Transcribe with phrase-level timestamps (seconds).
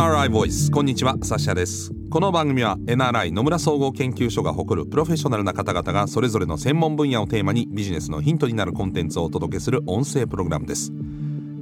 [0.00, 0.70] NRI ボイス。
[0.70, 1.92] こんにちはサッシャです。
[2.08, 10.90] この番組は NRI 野村総合研究所が誇るプロフェッショナルな方々がそれぞれの専門分野をテーマにビジネスのヒントになるコンテンツをお届けする音声プログラムです。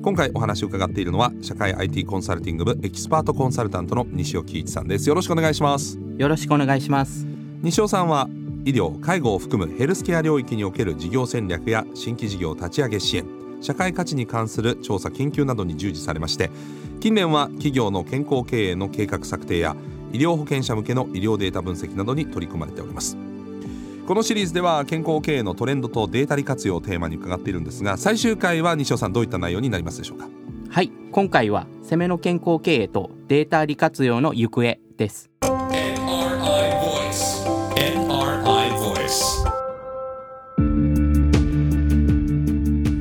[0.02, 5.08] 今回お話を伺っているのは社会 IT コンサルティング部エキスパートコンサルタントの西尾喜一さんです。
[5.08, 5.98] よろしくお願いします。
[6.16, 7.26] よろしくお願いします。
[7.62, 8.28] 西尾さんは
[8.64, 13.26] 医療介護を含むヘルスケア領域における事業戦略や新規事業立ち上げ支援
[13.60, 16.50] 社会価値に関する調査研究などに従事されまして
[17.00, 19.76] 近年は企業の健康経営の計画策定や
[20.12, 23.16] 医療保険者向けの医療データ分析などに取り組まれております。
[24.06, 30.28] このシリーズでは健康経営のトレンドとデータ利活用をテーマに伺っているんですが最終回は西尾さんどういった内容になりますでしょうか？
[30.70, 35.30] はい今回は攻めの健康経営とデータ利活用の行方です。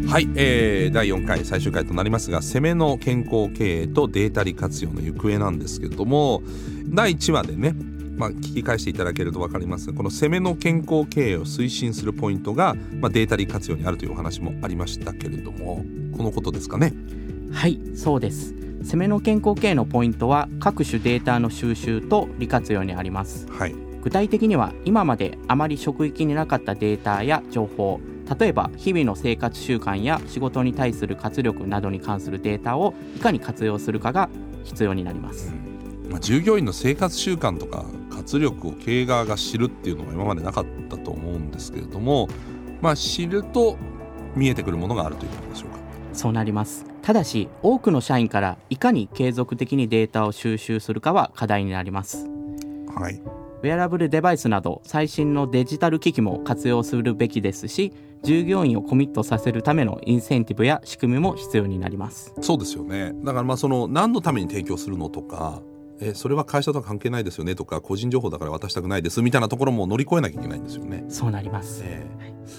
[0.08, 6.42] はい、えー、第4回最終回となりますが攻めの健康経営とデータ利活用の行方なんですけれども
[6.86, 7.76] 第1話でね
[8.18, 16.94] まあ、聞き返していただけると分かりますがこの攻めの健康経営を推進するポイントが、まあ、データ利活用にあるというお話もありましたけれどもこのことですかね。
[17.52, 18.56] はいそうです。
[18.82, 23.46] 攻めの健康経営のポイントは各種データの収集と利活用にあります。
[23.52, 23.76] はい。
[24.02, 28.00] 具体的には今まであまり職域になかったデータや情報
[28.40, 34.30] 例えば日々の生活習慣や仕事に対する活力などに関するデータをいかに活用するかが
[34.64, 35.54] 必要になります。
[36.10, 42.28] まあ、従業員の生活習慣とか活力を経営側が知るっていうのが今までなかったと思うんですけれども、
[42.82, 43.78] まあ、知ると
[44.36, 45.78] 見えてくるものがあるということでしょうか？
[46.14, 46.86] そうなります。
[47.02, 52.28] ただし多くの社員からいかに継続的にデータを収集するかは課題になります。
[52.94, 53.22] はい、
[53.64, 62.34] ウェアラブルデバイスなど最新のデジタル機器も活用するべきですし従業員をコミットさせるためのインセンティブや仕組みも必要になります。
[62.42, 63.14] そうですよね。
[63.24, 65.62] だからまあその何のために提供するのとか
[66.00, 71.04] えそれは会社とは関係ないですよねとか個人情報だから渡したくないですみたいなところも乗り越えなきゃいけないんですよね。
[71.10, 72.06] そうなります、え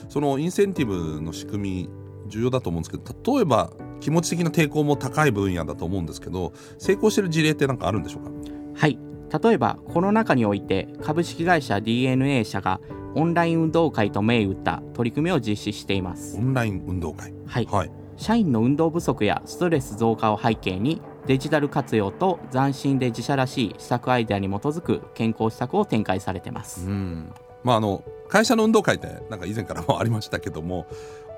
[0.09, 1.91] そのインセンティブの仕組み
[2.27, 8.31] 重要だと思うんですけど例えば気持ち的な抵抗も高い分野だと思うんですけど成功してる事例って何かあるんでしょうか？
[8.75, 8.99] はい
[9.43, 12.81] 例えばコロナ禍において株式会社 DNA 社が
[13.15, 16.37] オンライン運動会と銘打った取り組みを実施しています。
[16.37, 17.33] オンライン運動会？
[17.47, 17.67] はい。
[17.67, 17.91] はい。
[18.17, 26.87] 社員の運動不足やストレス増加を背景にデジタル活用と斬新で自社らしい施策アイデアに基づく健康施策を展開されてます。
[26.87, 27.33] うん。
[27.65, 30.87] まああの会社の運動会ってなんか以前からもありましたけども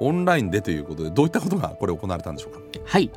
[0.00, 2.60] オンラインでということでどういったことがこれ行われたんでしょうか？
[2.84, 3.10] はい。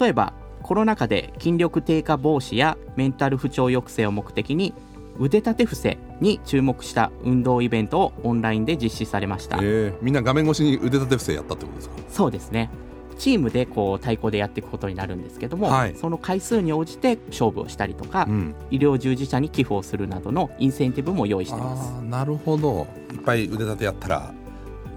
[0.00, 0.32] 例えば
[0.64, 4.72] コロナ禍で筋力低下防止やメンタル不調抑制を目的に
[5.20, 11.96] 腕立て伏せに注目した運動イベントをオンラインで実施されました、えーみんな画面越しに腕立て伏せやったってことですか？
[12.08, 12.70] そうですね。
[13.18, 15.94] チームでこう対抗でやっていくことになるんですけども、はい。
[15.94, 18.54] その回数に応じて勝負をしたりとか、うん。
[18.72, 21.92] 医療従事者に寄付をするなどのインセンティブも用意しています。
[22.04, 22.86] なるほど。
[23.12, 24.34] いっぱい腕立てやったら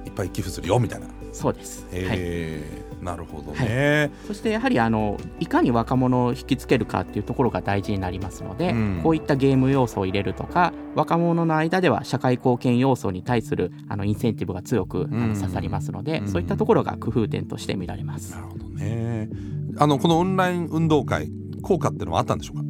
[0.05, 8.99] いっぱい寄付するよみたいなそうです、はい、へえ、なるほどね、そしてやはりあのいかに若者を引きつけるかっていうところが大事になりますので、うん。
[9.03, 15.29] こういったゲーム要素を入れるとか若者の間では社会貢献要素に対するあのインセンティブが強くあうん。
[15.29, 16.27] の刺さりますので、うん。
[16.27, 18.31] そういったところが工夫点として見られます。
[18.31, 18.41] な。
[18.41, 19.29] るほどね。
[19.77, 21.29] あのこのオンライン運動会
[21.61, 22.63] 効果っていうのはあったんでしょうか？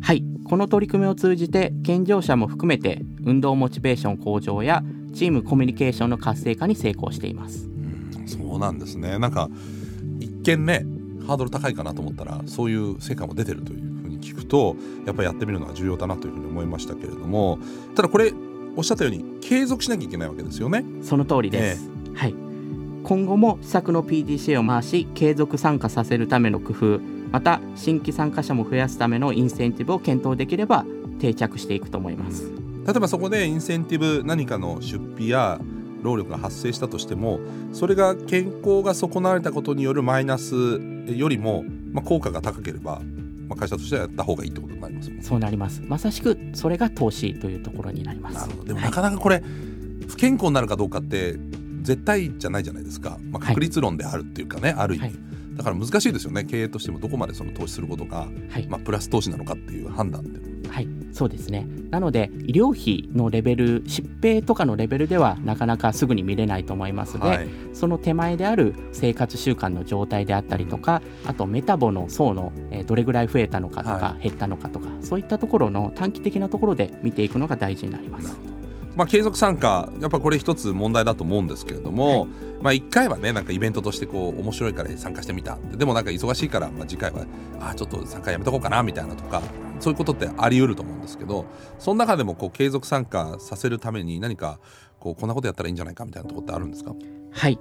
[0.00, 0.24] はい。
[0.46, 4.82] この取り組みを通じて健常者も含めて運動モチベーション向上や
[5.14, 7.70] チームコミュニケーションの活性化に成功しています。
[8.24, 9.48] うんそうなんですねなんか
[10.20, 10.86] 一見ね
[11.26, 14.76] ハードル高いかなと思ったらそういう成果も出てるというふうに聞くと
[15.06, 17.58] やっぱりやってみるのは重要だなというふうに思いましたけれども
[17.94, 18.32] ただこれ
[18.76, 20.84] おっしゃったように継続しなきゃいけないわけですよね。
[21.02, 21.88] その通りです。
[22.14, 22.34] はい。
[23.04, 30.86] 今後も施策の PDCA を回し継続参加させるための工夫また新規参加者も増やすためのインセンティブを検討できれば
[31.20, 32.50] 定着していくと思います。
[32.86, 35.60] 例えばそこでインセンティブ何かの出費や
[36.04, 37.40] 労力が発生したとしても
[37.72, 40.54] それが健康が損なわれたことによるマイナス
[41.06, 43.00] よりも、まあ、効果が高ければ、
[43.48, 45.10] まあ、会社としてはやった方がいいってことになります。
[45.22, 45.82] そうなります。
[45.82, 48.36] まさしくそれが投資というところになります。
[48.36, 49.42] なるほどでもはいなかなかこれ、
[50.08, 51.38] 不健康になるかどうかって
[51.82, 56.44] 絶対じゃないじゃないですか、まあ、はい確率論であるっていうかね、ある意味、はいだから難しいですよね。
[56.44, 58.66] 経営としてもどこまでその投資することが、はい。
[58.68, 60.30] まあ、プラス投資なのかっていう判断って。
[60.30, 61.68] いうのははい、そうですね。
[61.90, 67.48] なので医療費のレベル、疾病とかのレベルではなかなかすぐに見れないと思いますので、はい。
[67.72, 78.53] その手前である生活習慣の状態であったりとか、あとメタボの層の、えーどれぐらい増えたのかとか、は減ったのかとか、そういったところの短期的なところで見ていくのが大事になります。
[78.96, 82.28] まあ、継続参加やっぱこれ一つ問題だと思うんですけれども、はい。
[82.60, 85.58] まあ1回はねなんかイベントとしてこう面白いから参加してみた。
[85.72, 87.26] でもなんか忙しいから、まあ、次回は
[87.60, 89.42] あーちょっと参加やめとこうかなみたいなとか
[89.80, 91.44] そういうことってあり得ると思うんですけど
[91.78, 94.60] その中でもこう継続参加させるために何か
[95.00, 96.94] こうこんなことやったらいいんじゃないかみたいなところってあるんですか？
[97.32, 97.58] はい。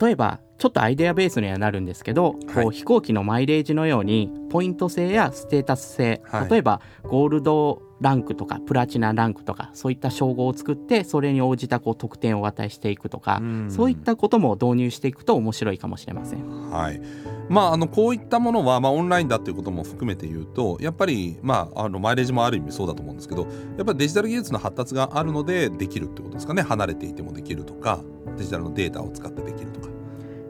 [0.00, 2.64] 例えばちょっとアイデアベースにはなるんですけど、はい。
[2.64, 6.50] こう飛行機のマイレージのようにポイント制やステータス制、はい。
[6.50, 13.70] 例えばゴールドランクとかプラチナランクとかそういった称号を作ってそれに応じたこう得点を与えしていくとかうん。
[13.70, 16.70] そういったことも導入していくと面白いかもしれません。
[16.70, 17.00] はい。
[17.48, 23.42] まあ、あのこういったものは、まあ、オンラインだということも含めて言うとやっぱり、まあ、あのマイレージもある意味そうだと思うんですけど
[23.76, 26.62] やっぱりデジタル技術の発達があるのでできるってことですかね。
[26.62, 28.00] 離れていてもできるとか
[28.36, 29.88] デジタルのデータを使ってできるとか。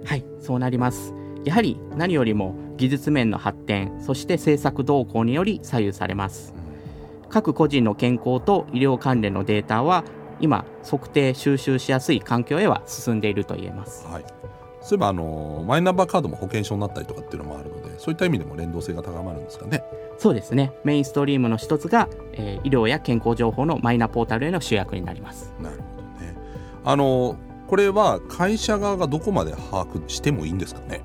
[0.05, 1.15] はいそうなります。
[1.45, 6.55] やはり何よりも技術面の発展そして政策動向により左右されます
[7.35, 10.05] 各個人の健康と医療関連のデータは
[10.39, 14.25] 今測定収集しやすい環境へは進んでいると言えますはい、
[14.81, 19.83] そういえばあのマイナンバーカードも保険証になったりとかっていうのもあるのでそういった意味でも連動性が高まるんですかね。
[20.17, 26.37] そうですねメインストリームの一つが、えー医療や健康情報のマイナポータルへの集約になりますなるほどね。
[26.85, 27.37] あの
[27.67, 31.03] これは会社側がどこまで把握してもいいんですかね。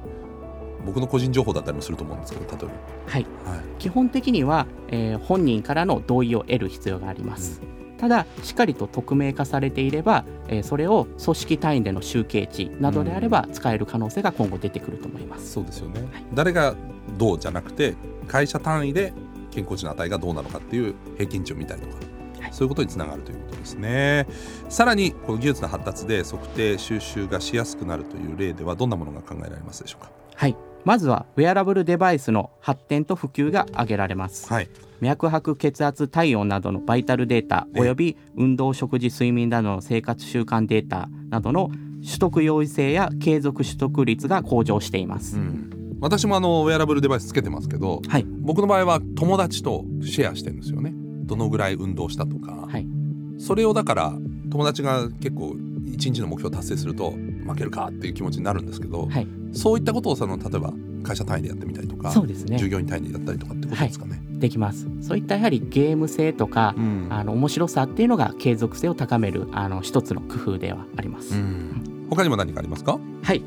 [0.90, 3.28] 僕の個人情報だったりもすると思うんですけど例えはい。
[3.46, 3.52] ば。
[3.52, 3.62] はい。
[3.78, 7.62] 基本的には、えー本人からの同意を得る必要があります、
[7.98, 16.26] ただしっかりと匿名化されていれば、えーそれを組織単位での集計値などであれば使える可能性が今後出てくると思います、そうですよね、はい。
[16.34, 16.76] 誰が
[17.18, 17.96] どうじゃなくて
[18.28, 19.14] 会社単位で
[19.52, 21.94] 健康値の値がどうなのかっていう平均値を見たりとか、
[22.42, 22.54] はい。
[22.54, 24.28] そういうことにつながるということですね。
[24.70, 30.12] さらにこの技術の発達で測定収集がしやすくなるという例ではどんなものが考えられますでしょうか？
[30.36, 30.56] はい
[30.86, 34.70] まずはウェアラブルデバイスの発展と普及が挙げられます、はい。
[35.02, 41.70] 脈拍血圧体温などのバイタルデータえおよび運動食事睡眠などの生活習慣データなどの
[42.04, 48.26] 取得容易性や継続取得率が向上しています、うん、私もあのウェアラブルデバイスつけてますけどはい。
[48.26, 50.94] 僕の場合は友達とシェアしてるんですよね。
[51.26, 52.88] どのぐらい運動したとか、はい。
[53.38, 54.14] それをだから
[54.50, 55.56] 友達が結構
[55.86, 57.14] 一日の目標達成すると
[57.50, 59.28] 負けるかっていう気持ちになるんですけど、はい。
[59.54, 60.74] そういったことをその例えば
[61.04, 62.58] 会社単位でやってみたりとか、そうですね。
[62.58, 64.22] 従業員単位でやったりとかってことですかね。
[64.34, 64.88] できます。
[65.02, 67.08] そういったやはりゲーム性とか、うん。
[67.10, 72.08] あの面白さっていうのが継続性を高めるあの一つの工夫ではあります、うん。
[72.10, 73.00] 他にも何かありますか？
[73.24, 73.44] はい。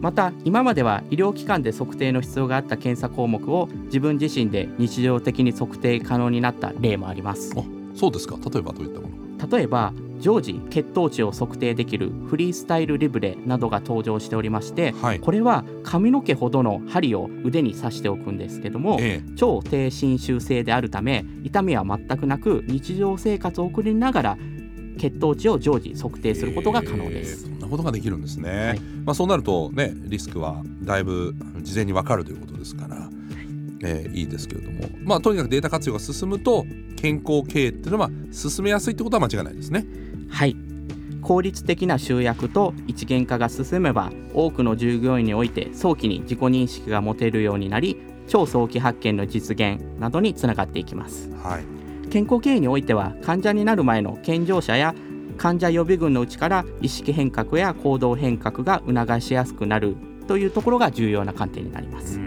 [0.00, 7.54] また今までは医療機関で測定の必要があった検査項目を自分自身で日常的に測定可能になった例もあります。
[7.56, 7.62] あ
[7.94, 8.36] そうですか。
[8.36, 9.16] 例えばどういったもの？
[9.50, 15.20] 例えば常時血糖値を測定できるフリースタイルリブレなどが登場しておりましてはい。
[15.20, 24.38] これは髪の毛ほどの針を腕に刺しておくんですけどもえ超低侵襲性であるため痛みは全くなく日常生活を送りながら
[24.98, 27.46] 血糖値を常時測定することが可能です。
[27.46, 27.50] えー。
[27.50, 28.80] そんなことができるんですね、はい。
[29.04, 33.08] まあそうなるとねリスクはだいぶ事前に分かるということですから、
[33.86, 34.88] えーいいですけれども。
[35.02, 36.66] まあとにかくデータ活用が進むと
[36.96, 39.86] 健康経営っていうのは進めやすいってことは間違いないですね。
[40.28, 40.56] はい。
[41.22, 51.30] 効率的な集約と一元化が進めば多くの従業員において早期に自己認識が持てるようになり超早期発見の実現などにつながっていきます。
[51.42, 51.64] はい。
[52.10, 54.94] 健康経営においては患者になる前の健常者や
[55.36, 59.96] 患者予備軍のうちから意識変革や行動変革が促しやすくなる
[60.26, 62.18] というところが重要な観点になります。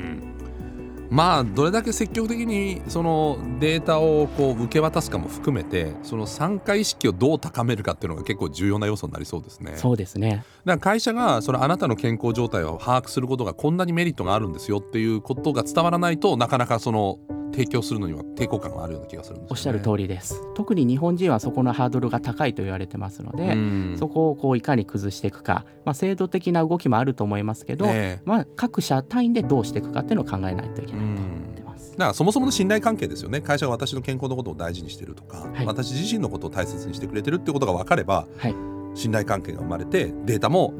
[1.10, 9.74] まあどれだけ積極的にそのデータをこう受け渡すかも含めてその参加意識をどう高めるかっていうのが結構重要な要素になりそうですね。
[9.76, 10.30] そうですね。
[10.30, 17.18] だから会社がそのあなたの健康状態を把握することがこんなにメリットがあるんですよっていうことが伝わらないとなかなかその
[17.52, 19.48] 提供するのには抵抗感があるような気がするんですよ、ね。
[19.52, 20.42] おっしゃる通りです。
[20.56, 23.96] 特に日本人はそこのハードルが高いと言われてますので、うん。
[23.98, 28.22] そこをこういかに崩していくか、まあ、制度的な動きもあると思いますけど、ええ。
[28.26, 31.92] まあ、各社単位でどうしていくかっていうのを考えないといけないと思ってます。
[31.92, 33.42] だからそもそもの信頼関係ですよね。
[33.42, 35.66] 会社が私の健康のことを大事にしてるとか、はい。
[35.66, 38.56] 私自身のことを大切にしてくれてるってことが分かれば、はい。
[38.96, 40.74] 信頼関係が生まれてデータも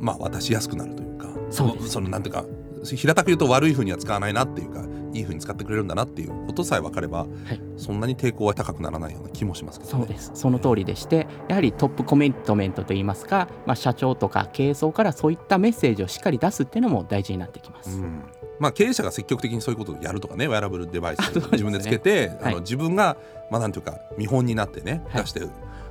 [0.00, 2.44] まあ渡しやすくなるというかそうですそのなんていうか
[2.84, 7.60] 平たく言うと悪いふうには使わないなっていうかいいふうに使ってくれるんだなっていうことさえ分かれば、はい。
[7.76, 10.04] そんなに抵抗は高くならないような気もしますけどね。
[10.04, 10.30] そうです。
[10.34, 17.98] その通りでしてやはりトップコメントメントといいますか、まあ、社長とか経営層からそういったメッセージをしっかり出すっていうのも大事になってきます。
[17.98, 18.22] うん。
[18.58, 22.54] まあ、経営者が積極的にそういうことをやるとかねウェアラブルデバイス自分でつけて、あはい。
[22.54, 23.16] の自分が、
[23.50, 25.22] まあ、なんていうか見本になってねはい。
[25.22, 25.42] 出して、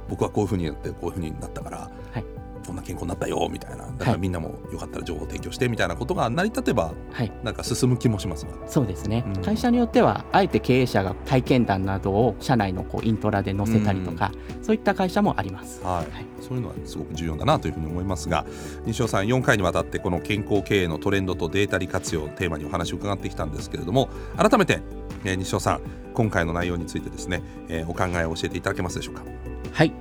[0.07, 1.77] 僕はこういうふうにやってこういうふうになったから、
[2.11, 2.25] はい
[2.69, 3.87] こんな健康になったよみたいな。
[3.97, 7.31] だからみんなもよかったら情報提供してみたいなことが成り立てばはい。
[7.43, 8.51] なんか進む気もしますが。
[8.67, 9.41] そうですね、うん。
[9.41, 15.81] 会社によってはあえて経営者が体験談などを社内のこうイントラで載せたりとか、そういった会社もあります。
[15.83, 16.11] はい。
[16.13, 16.25] はい。
[16.41, 18.45] そういうのはすごく重要だなというふうに思いますが
[18.85, 24.81] 西尾さん4回にわたってこの健康経営のトレンドとデータ利活用をテーマにお話を伺ってきたんですけれども改めて、
[25.25, 25.81] えー西尾さん
[26.13, 29.23] 今回の内容についてですね、えーお考えを教えていただけますでしょうか？
[29.73, 29.93] はい、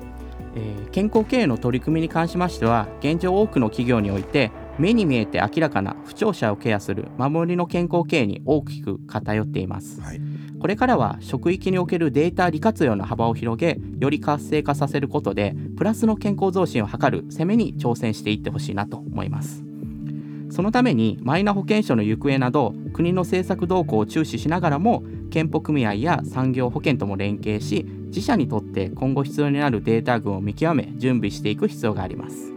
[0.58, 10.00] えー健康経営の取り組みに関しましては現状多くの企業において目に見えて明らかな不調者をケアする守りの健康経営に大きく偏っています。
[10.00, 10.20] はい。
[10.60, 19.62] これからは職域におけるデータ利活用の幅を広げより活性化させることでプラスの健康増進を図る攻めに挑戦していってほしいなと思います。
[20.50, 32.52] そのためにマイナ保険証の行方など国の政策動向を注視しながらも健保組合や産業保険とも連携し自社にとって今後必要になるデータ群を見極め準備していく必要があります。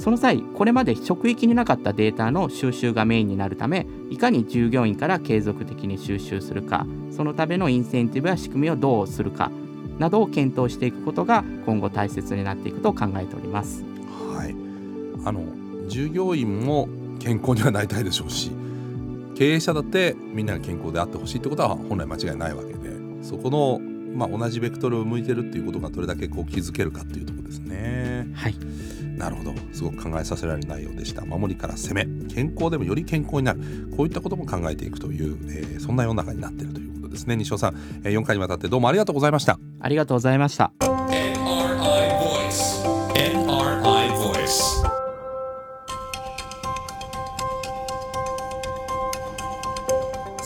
[0.00, 9.50] その際これまで職域になかったデータの収集がメインになるためいかに従業員から継続的に収集するかそのためのインセンティブや仕組みをどうするか
[9.98, 13.84] などを検討していくことが今後大切になっていくと考えております。
[14.34, 14.54] はい、
[15.26, 15.44] あの
[15.86, 16.88] 従業員も
[17.18, 18.50] 健康にはなりたいでしょうし
[19.34, 22.78] 経営者だってみんなが健康であってほしいってことは本来間違いないわけで
[23.22, 28.28] そこの、まあ、同じベクトルを向いてるっていうことがどれだけこう気づけるかっていうところですね。
[28.34, 28.54] はい。
[29.16, 29.54] なるほど。
[29.72, 31.24] すごく考えさせられる内容でした。
[31.24, 32.06] 守りから攻め。
[32.26, 33.60] 健康でもより健康になる。
[33.96, 37.36] こういったことも考えていくという、えーそんな世の中になっているということですね。
[37.36, 37.74] 西尾さん、
[38.04, 39.58] えー、4回にわたってどうもありがとうございました。
[39.80, 40.72] ありがとうございました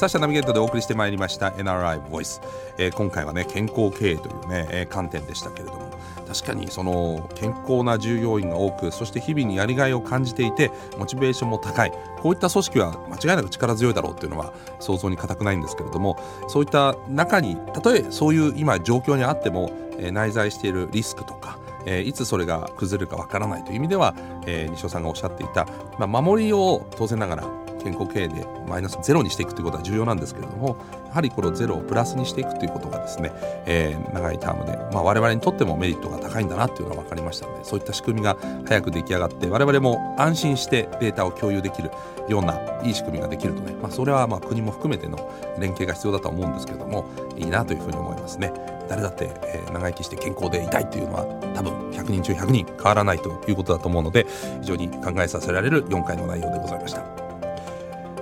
[0.04, 2.42] サッシャナビゲートでお送りしてまいりました NRI Voice、
[2.76, 5.90] えー今回はね健康経営というね、えー観点でしたけれども
[6.28, 11.92] 確かにその健康な従業員が多くそして日々にやりがいを感じていてモチベーションも高い。
[12.20, 16.18] こういった組織は間違いなく力強いだろうっていうのは想像に難くないんですけれども
[16.49, 24.14] そういった中にたとえそういう今状況にあっても、えー内在しているリスクとかえーいつそれが崩れるかわからないという意味では、
[24.46, 25.66] えー西尾さんがおっしゃっていた、
[25.99, 30.76] まあ、守りを当然ながら健康経営でマイナスゼロにしていくということは重要なんですけれども
[31.07, 33.31] やはりこのゼロをプラスにしていくということがですね、
[33.67, 38.37] えー長いタームで、まあ、我々にとってもメリットが高いんだなっていうのが分かりましたのでそういった仕組みが
[38.67, 41.91] 早く出来上がって我々も安心してデータを共有できる
[42.29, 48.53] ようないい仕組みができるとね、まあ、それはまあ国も含めての連携が必要だとは思うんですけれどもいいなというふうに思いますね。
[48.88, 51.25] 誰だって、え長生きして健康でいたいというのは
[51.55, 54.26] 多分100人中100人変わらないということだと思うので
[54.61, 57.24] 非常に考えさせられる4回の内容でございました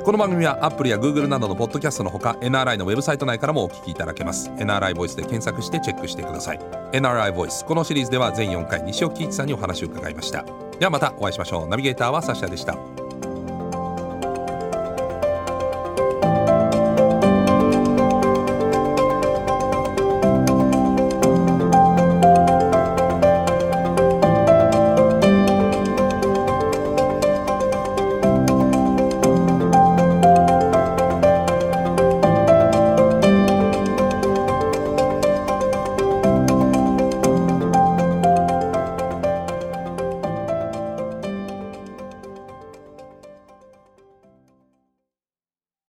[0.04, 4.50] この番組はアップルやグーグルなどのポッドキャストのほか NRI のウェブサイト内からもお聞きいただけます。
[4.50, 6.58] NRI ボイスで検索してチェックしてください。
[6.92, 10.44] NRI ボイスこのシリーズでは全4回西尾喜一さんにお話を伺いました。
[10.80, 11.68] ではまたお会いしましょう。
[11.68, 12.76] ナビゲーターはサッシャでした。